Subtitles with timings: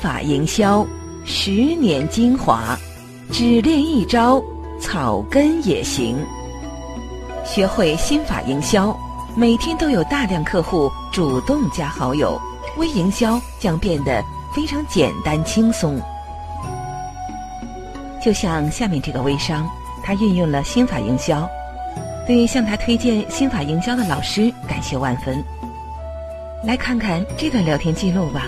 [0.00, 0.86] 法营销，
[1.24, 2.78] 十年精华，
[3.32, 4.42] 只练一招，
[4.80, 6.16] 草根也行。
[7.44, 8.96] 学会心法营销，
[9.34, 12.40] 每天都有大量客户主动加好友，
[12.76, 14.22] 微营销将变得
[14.54, 16.00] 非常简单轻松。
[18.22, 19.68] 就像下面这个微商，
[20.02, 21.48] 他运用了心法营销，
[22.26, 25.42] 对向他推荐心法营销的老师感谢万分。
[26.64, 28.46] 来看看这段聊天记录吧。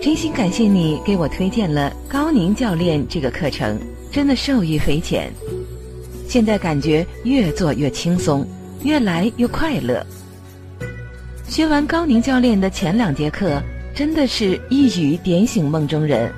[0.00, 3.78] 真心感谢你给我推荐了高宁教练这个课程，
[4.12, 5.32] 真的受益匪浅。
[6.28, 8.46] 现在感觉越做越轻松，
[8.82, 10.04] 越来越快乐。
[11.48, 13.60] 学完高宁教练的前两节课，
[13.94, 16.32] 真的是一语点醒梦中人。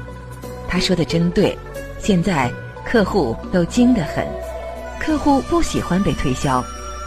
[0.66, 1.56] 他说的真对，
[1.98, 2.50] 现在
[2.84, 4.26] 客户都精得很，
[4.98, 6.64] 客户不喜欢被推销，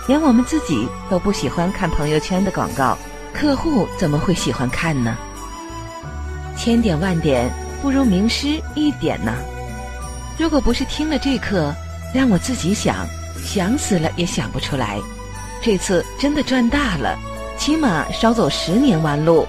[0.07, 2.97] 连我们自己都不喜欢看朋友圈的广告，
[3.33, 5.17] 客户怎么会喜欢看呢？
[6.63, 7.51] 千点万点
[7.81, 9.33] 不如名师一点呢。
[10.37, 11.73] 如果不是听了这课，
[12.13, 13.07] 让我自己想，
[13.43, 14.99] 想死了也想不出来。
[15.59, 17.17] 这次真的赚大了，
[17.57, 19.47] 起码少走十年弯路。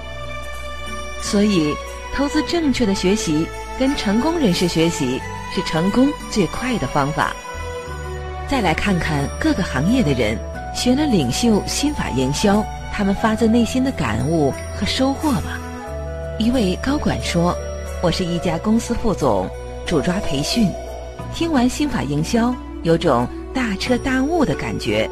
[1.20, 1.74] 所以，
[2.14, 3.46] 投资正确的学习，
[3.78, 5.20] 跟成功人士学习
[5.54, 7.36] 是成功最快的方法。
[8.48, 10.38] 再来看看各个行业的人
[10.74, 15.58] 学了领袖心法营销，他们发自内心的感悟和收获吧。
[16.42, 17.56] 一位高管说
[18.02, 19.48] ：“我是一家公司副总，
[19.86, 20.68] 主抓培训。”
[21.32, 25.08] 听完心法营销，有种大彻大悟的感觉。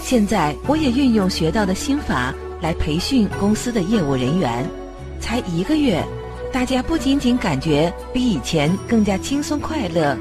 [0.00, 4.64] 现在我也运用学到的心法来培训公司的业务人员，
[5.18, 6.00] 才一个月，
[6.52, 10.16] 大家不仅仅感觉比以前更加轻松快乐，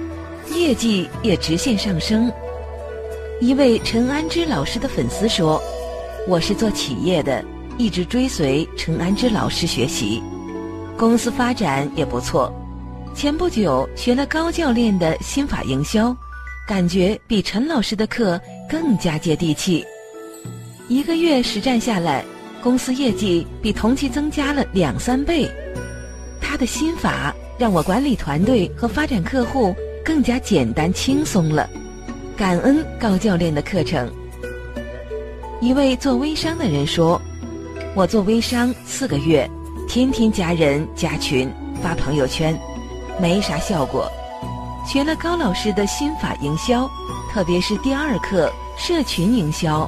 [0.51, 2.31] 业绩也直线上升。
[3.39, 5.61] 一位陈安之老师的粉丝说
[6.27, 7.45] ：“我是做企业的，
[7.77, 10.21] 一直追随陈安之老师学习，
[10.97, 12.53] 公司发展也不错。”
[13.15, 16.15] 前不久学了高教练的心法营销，
[16.67, 19.85] 感觉比陈老师的课更加接地气。
[20.87, 22.25] 一个月实战下来，
[22.61, 25.47] 公司业绩比同期增加了两三倍。
[26.41, 31.69] 他的心法让我管理团队和发展客户更加简单轻松了。
[32.35, 34.11] 感恩高教练的课程。
[35.61, 37.21] 一位做微商的人说
[37.95, 39.47] ：“我做微商四个月，
[39.87, 42.57] 天天加人加群发朋友圈。”
[43.21, 44.11] 没啥效果，
[44.87, 46.89] 学了高老师的心法营销，
[47.31, 49.87] 特别是第二课社群营销，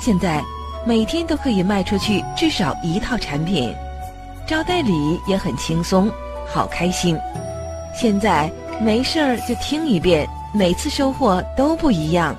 [0.00, 0.42] 现在
[0.86, 3.70] 每天都可以卖出去至少一套产品，
[4.46, 6.10] 招代理也很轻松，
[6.50, 7.14] 好开心。
[7.94, 12.34] 现在没事儿就听一遍，每次收获都不一样。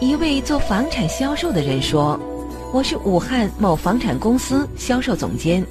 [0.00, 2.18] 一位做房产销售的人说
[2.72, 5.64] ：“我是武汉某房产公司销售总监。”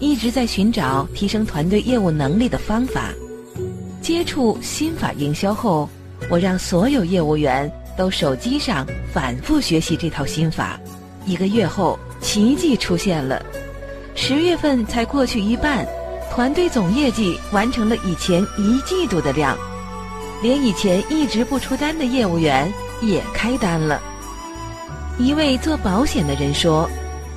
[0.00, 3.10] 一直在寻找提升团队业务能力的方法。
[4.00, 5.88] 接触心法营销后，
[6.28, 10.80] 我让所有业务员都手机上反复学习这套心法。
[11.24, 13.40] 一个月后，奇迹出现了。
[14.16, 15.86] 十月份才过去一半，
[16.32, 19.56] 团队总业绩完成了以前一季度的量，
[20.42, 22.68] 连以前一直不出单的业务员
[23.00, 24.02] 也开单了。
[25.18, 26.88] 一位做保险的人说。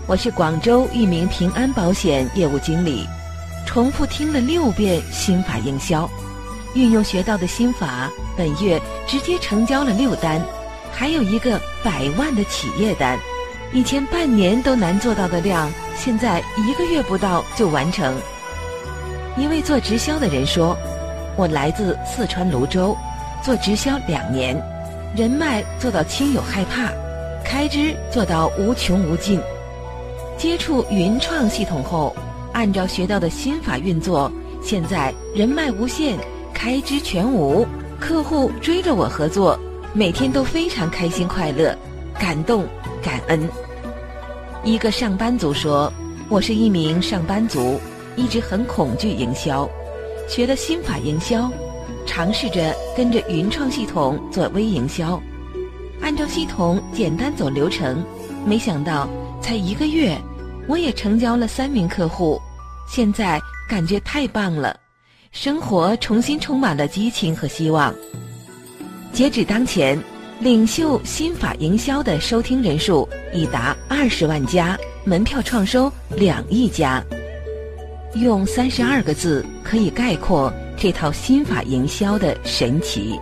[0.07, 3.07] 我是广州一名平安保险业务经理，
[3.65, 6.07] 重复听了六遍心法营销，
[6.75, 10.39] 运用学到的心法，本月直接成交了六单，
[10.91, 13.17] 还有一个百万的企业单，
[13.73, 18.15] 以前半年都难做到的量，现在一个月不到就完成。
[19.35, 20.77] 一位做直销的人说
[21.35, 22.95] ：“我来自四川泸州，
[23.41, 24.55] 做直销两年，
[25.15, 26.91] 人脉做到亲友害怕，
[27.45, 29.39] 开支做到无穷无尽。”
[30.37, 32.13] 接触云创系统后，
[32.51, 34.29] 按照学到的心法运作，
[34.61, 36.17] 现在人脉无限，
[36.53, 37.65] 开支全无，
[37.99, 39.57] 客户追着我合作，
[39.93, 41.73] 每天都非常开心快乐，
[42.19, 42.65] 感动
[43.01, 43.47] 感恩。
[44.63, 45.91] 一个上班族说
[46.27, 47.79] ：“我是一名上班族，
[48.17, 49.69] 一直很恐惧营销，
[50.27, 51.49] 学了心法营销，
[52.05, 55.21] 尝试着跟着云创系统做微营销，
[56.15, 58.01] 按照系统简单走流程，
[58.45, 59.05] 没想到。”
[59.43, 60.17] 才一个月，
[60.65, 62.39] 我也成交了三名客户，
[62.87, 64.79] 现在感觉太棒了，
[65.33, 67.93] 生活重新充满了激情和希望。
[69.11, 70.01] 截止当前，
[70.39, 77.03] 领袖心法营销的收听人数已达二十万加，门票创收两亿加。
[78.13, 83.19] 用三十二个字可以概括这套心法营销的神奇：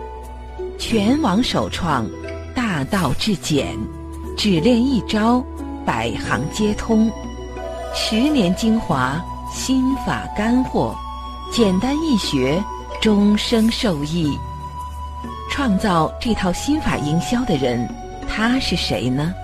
[0.78, 2.08] 全网首创，
[2.86, 3.76] 道至简，
[4.36, 5.44] 只练一招。
[5.86, 7.12] 百行皆通，
[7.94, 9.22] 十年精华，
[9.52, 10.96] 心法干货，
[11.52, 12.58] 简单易学，
[13.02, 14.34] 终生受益。
[15.50, 17.86] 创造这套心法营销的人，
[18.26, 19.34] 他是谁呢？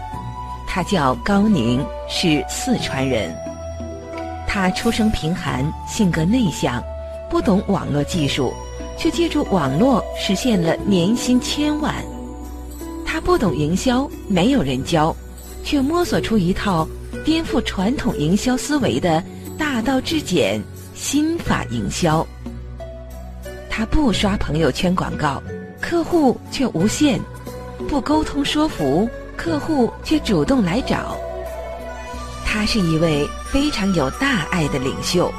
[0.66, 3.36] 他叫高宁，是四川人。
[4.48, 6.82] 他出生贫寒，性格内向，
[7.28, 8.50] 不懂网络技术，
[8.96, 11.94] 却借助网络实现了年薪千万。
[13.30, 15.14] 不懂营销，没有人教，
[15.62, 16.84] 却摸索出一套
[17.24, 19.22] 颠覆传统营销思维的
[19.56, 20.60] 大道至简
[20.96, 22.26] 心法营销。
[23.70, 25.40] 他不刷朋友圈广告。
[25.80, 27.20] 客户却无限，
[27.88, 31.16] 不沟通说服，客户却主动来找。
[32.44, 35.32] 他是一位非常有大爱的领袖，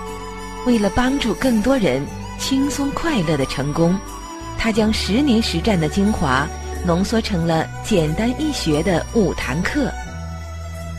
[0.65, 2.01] 为了帮助更多人
[2.39, 3.93] 轻松快乐的成功，
[4.57, 6.47] 他将十年实战的精华
[6.85, 9.91] 浓缩成了简单易学的五堂课。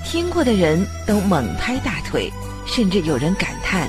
[0.04, 2.30] 听过的人都猛拍大腿，
[2.66, 3.88] 甚至有人感叹：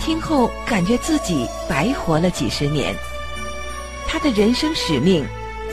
[0.00, 2.94] 听后感觉自己白活了几十年。
[4.08, 5.24] 他的人生使命，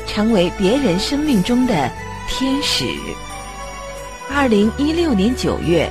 [0.06, 1.92] 成为别人生命中的
[2.30, 2.86] 天使。
[4.30, 5.90] 二零一六年九月，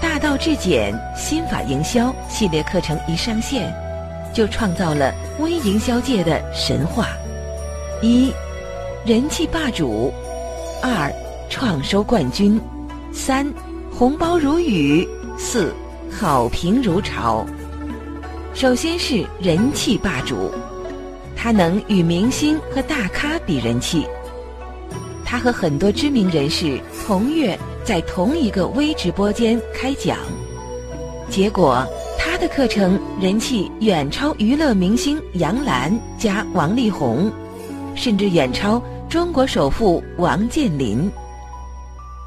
[0.02, 3.74] 《大道至简心法营销》系列课程一上线，
[4.32, 7.08] 就创造了微营销界的神话：
[8.00, 8.32] 一、
[9.08, 10.12] 人气霸主；
[10.82, 11.10] 二、
[11.48, 12.60] 创收冠军；
[13.10, 13.50] 三、
[13.90, 15.02] 红包如雨；
[15.38, 15.72] 四、
[16.10, 17.46] 好评如潮。
[18.52, 20.52] 首先是人气霸主。
[21.34, 24.06] 他能与明星和大咖比人气。
[25.24, 30.18] 他和很多知名人士同月在同一个微直播间开讲，
[31.30, 31.82] 结果
[32.18, 37.32] 他的课程人气远超娱乐明星杨澜加王力宏，
[37.94, 41.10] 甚至远超中国首富王健林。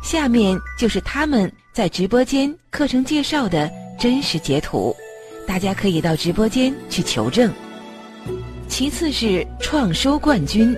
[0.02, 3.70] 下面就是他们在直播间课程介绍的
[4.00, 4.96] 真实截图，
[5.48, 7.54] 大家可以到直播间去求证。
[8.68, 10.76] 其次是创收冠军，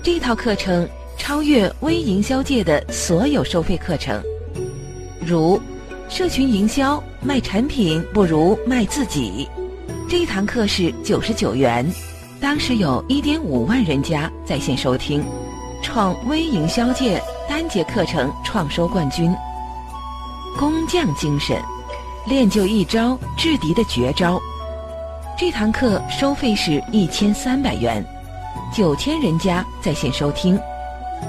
[0.00, 4.22] 这套课程超越微营销界的所有收费课程，
[5.26, 5.60] 如
[6.08, 9.48] 社群营销卖产品不如卖自己，
[10.08, 11.84] 这堂课是九十九元，
[12.40, 15.22] 当时有一点五万人家在线收听，
[15.82, 19.30] 创微营销界单节课程创收冠军。
[20.58, 21.60] 工匠精神，
[22.26, 24.40] 练就一招制敌的绝招。
[25.38, 28.02] 这堂课收费是一千三百元，
[28.74, 30.58] 九千人家在线收听，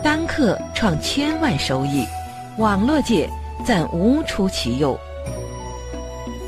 [0.01, 2.05] 单课创千万收益，
[2.57, 3.29] 网络界
[3.65, 4.97] 暂无出其右。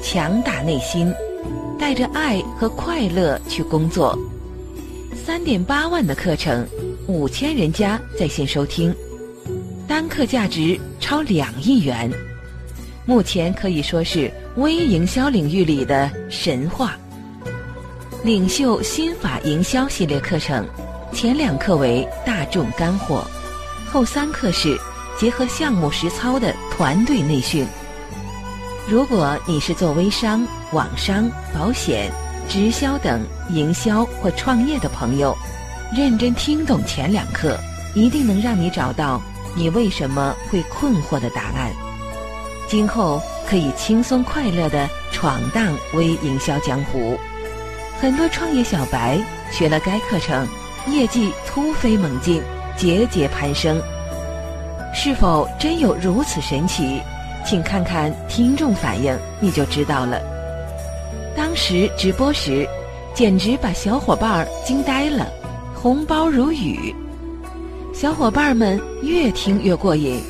[0.02, 1.14] 强大内心，
[1.78, 4.18] 带着爱和快乐去工作，
[5.26, 6.68] 三点八万的课程，
[7.08, 8.94] 五千人家在线收听，
[9.88, 12.12] 单课价值超两亿元，
[13.06, 16.98] 目前可以说是微营销领域里的神话。
[18.22, 20.68] 领袖心法营销系列课程，
[21.14, 23.26] 前两课为大众干货，
[23.90, 24.78] 后三课是
[25.18, 27.66] 结合项目实操的团队内训。
[28.90, 32.12] 如果你是做微商、网商、保险、
[32.48, 35.36] 直销等营销或创业的朋友，
[35.96, 37.58] 认真听懂前两课，
[37.96, 39.22] 一定能让你找到
[39.56, 41.72] 你为什么会困惑的答案。
[42.68, 47.18] 今后可以轻松快乐的闯荡微营销江湖。
[48.00, 49.20] 很多创业小白
[49.52, 50.48] 学了该课程，
[50.88, 52.42] 业绩突飞猛进，
[52.76, 53.82] 节节攀升。
[54.94, 57.02] 是否真有如此神奇？
[57.46, 60.33] 请看看听众反应，你就知道了。
[61.36, 62.68] 当时直播时，
[63.14, 65.28] 简直把小伙伴儿惊呆了，
[65.74, 66.94] 红包如雨，
[67.94, 70.22] 小伙伴们越听越过瘾。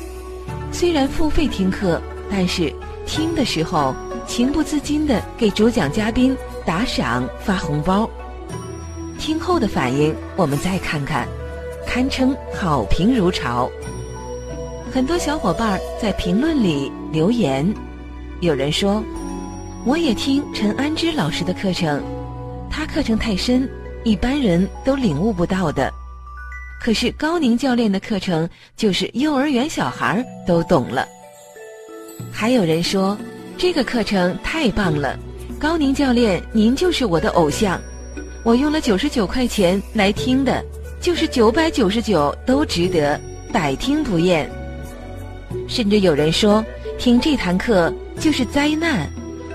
[0.72, 2.72] 虽然付费听课，但是
[3.06, 3.94] 听的时候
[4.26, 6.36] 情不自禁地给主讲嘉宾。
[6.66, 8.08] 打赏发红包，
[9.18, 11.28] 听后的反应我们再看看，
[11.86, 13.70] 堪称好评如潮。
[14.90, 17.70] 很多小伙伴在评论里留言，
[18.40, 19.04] 有人说
[19.86, 22.02] ：“我也听陈安之老师的课程，
[22.70, 23.68] 他课程太深，
[24.02, 25.92] 一般人都领悟不到的。
[26.80, 28.48] 可是高宁教练的课程，
[28.78, 31.06] 就是幼儿园小孩都懂了。”
[32.32, 33.16] 还有人说
[33.58, 35.18] ：“这个课程太棒了。”
[35.60, 37.78] 高宁教练，您就是我的偶像，
[38.42, 40.64] 我用了九十九块钱来听的，
[40.98, 43.20] 就是九百九十九都值得，
[43.52, 44.50] 百听不厌。
[45.68, 46.64] 甚至有人说，
[46.98, 49.08] 听这堂课就是灾难，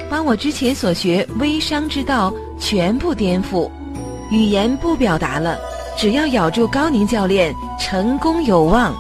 [0.09, 3.69] 把我之前所学微商之道全部颠覆，
[4.31, 5.59] 语言不表达了，
[5.97, 8.93] 只要咬住高宁教练，成功有望。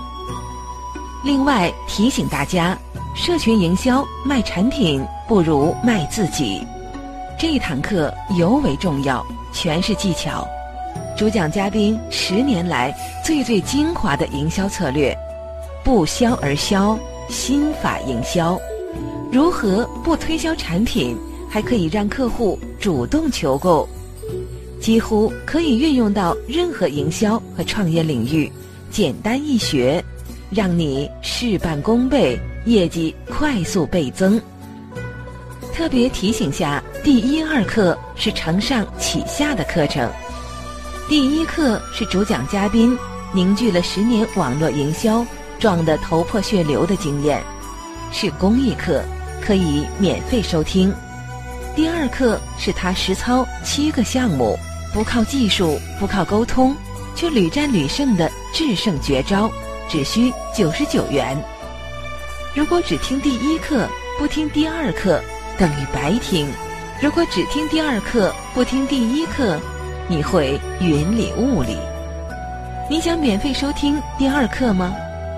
[1.23, 2.77] 另外提醒大家，
[3.15, 5.03] 社群营销卖产品。
[5.29, 6.59] 不如卖自己。
[7.37, 9.23] 这一堂课尤为重要，
[9.53, 10.43] 全是技巧。
[11.15, 12.91] 主讲嘉宾十年来
[13.23, 15.15] 最最精华的营销策略，
[15.83, 16.97] 不销而销，
[17.29, 18.59] 心法营销，
[19.31, 21.15] 如何不推销产品，
[21.47, 23.87] 还可以让客户主动求购，
[24.81, 28.51] 几乎可以运用到任何营销和创业领域，
[28.89, 30.03] 简单易学，
[30.49, 34.41] 让你事半功倍，业绩快速倍增。
[35.73, 40.09] 特别提醒下，第一二课是承上启下的课程。
[41.07, 42.97] 第一课是主讲嘉宾
[43.31, 45.25] 凝聚了十年网络营销
[45.59, 47.41] 撞得头破血流的经验，
[48.11, 49.03] 是公益课，
[49.49, 50.93] 可以免费收听。
[51.75, 54.55] 第二课是他实操七个项目，
[54.93, 56.75] 不靠技术，不靠沟通，
[57.15, 59.49] 却屡战屡胜的制胜绝招，
[59.89, 61.35] 只需九十九元。
[62.53, 63.89] 如果只听第一课，
[64.19, 65.19] 不听第二课，
[65.57, 66.45] 等于白听；
[67.01, 69.59] 如果只听第二课，不听第一课。
[70.07, 71.75] 你会云里雾里。
[72.87, 74.93] 你想免费收听第二课吗？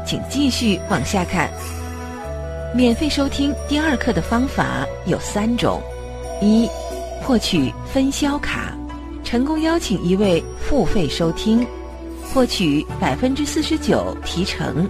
[0.06, 1.50] 请继续往下看。
[2.74, 5.82] 免费收听第二课的方法有三种：
[6.42, 6.70] 一、
[7.22, 8.74] 获取分销卡，
[9.25, 11.68] 成功邀请一位付费收听，
[12.34, 14.88] 获取百分之四十九提成；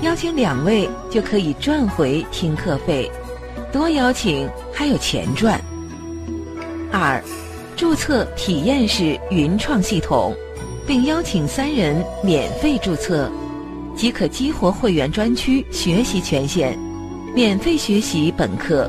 [0.00, 3.10] 邀请两位就可以赚回听课费，
[3.70, 5.60] 多邀请还有钱赚。
[6.90, 7.22] 二。
[7.76, 10.32] 注册体验式云创系统，
[10.86, 13.28] 并邀请三人免费注册，
[13.96, 16.78] 即可激活会员专区学习权限，
[17.34, 18.88] 免费学习本课。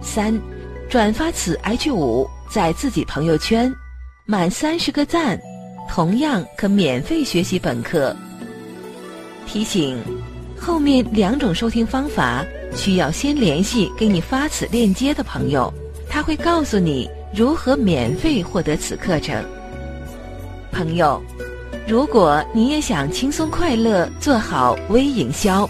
[0.00, 0.40] 三，
[0.88, 3.74] 转发此 H 五在自己朋友圈，
[4.24, 5.36] 满三十个赞，
[5.88, 8.14] 同样可免费学习本课。
[9.48, 9.98] 提醒：
[10.56, 15.74] 后面两种收听方法需要先联系给你发此链接的朋友，
[16.08, 17.10] 他会告诉你。
[17.32, 19.44] 如何免费获得此课程？
[20.72, 21.20] 朋友，
[21.86, 25.68] 如果你也想轻松快乐做好微营销，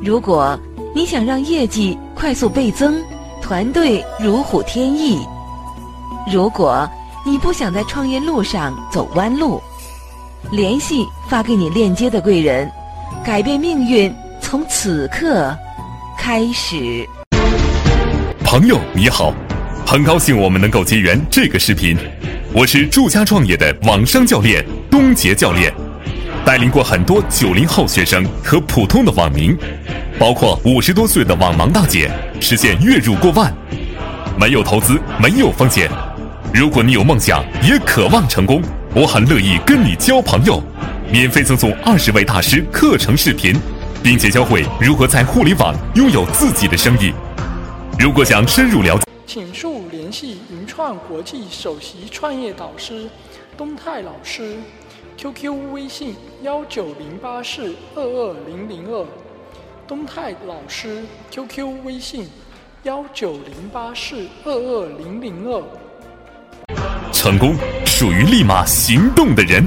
[0.00, 0.56] 如果
[0.94, 3.02] 你想让业绩快速倍增，
[3.40, 5.18] 团队如虎添翼，
[6.30, 6.86] 如果
[7.24, 9.58] 你不想在创业路上走弯路，
[10.50, 12.70] 联系发给你链接的贵人，
[13.24, 15.56] 改变命运从此刻
[16.18, 17.08] 开始。
[18.44, 19.32] 朋友你好。
[19.84, 21.96] 很高兴我们能够结缘这个视频，
[22.54, 25.72] 我是住家创业的网商教练东杰教练，
[26.44, 29.56] 带领过很多九零后学生和普通的网民，
[30.18, 33.54] 包括五十多岁的网盲大姐，实现月入过万，
[34.36, 35.88] 没有投资，没有风险。
[36.52, 38.60] 如果你有梦想，也渴望成功，
[38.92, 40.60] 我很乐意跟你交朋友，
[41.12, 43.54] 免费赠送二十位大师课程视频，
[44.02, 47.12] 并且教会如何在互联网拥有自己的生意。
[48.00, 49.04] 如果想深入了解。
[49.24, 53.08] 请速联系云创国际首席创业导师
[53.56, 54.56] 东泰老师
[55.16, 59.06] ，QQ 微信幺九零八四二二零零二，
[59.86, 62.28] 东泰老师 QQ 微信
[62.82, 65.62] 幺九零八四二二零零二。
[67.12, 67.54] 成功
[67.86, 69.64] 属于立马行动的人。